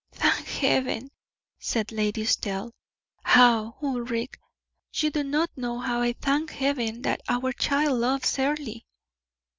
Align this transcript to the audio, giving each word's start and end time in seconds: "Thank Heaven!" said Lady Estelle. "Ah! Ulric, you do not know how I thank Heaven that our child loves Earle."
"Thank 0.13 0.47
Heaven!" 0.47 1.11
said 1.59 1.91
Lady 1.91 2.23
Estelle. 2.23 2.71
"Ah! 3.23 3.73
Ulric, 3.83 4.39
you 4.95 5.11
do 5.11 5.23
not 5.23 5.51
know 5.55 5.77
how 5.77 6.01
I 6.01 6.13
thank 6.13 6.49
Heaven 6.49 7.03
that 7.03 7.21
our 7.29 7.51
child 7.53 7.99
loves 7.99 8.39
Earle." 8.39 8.81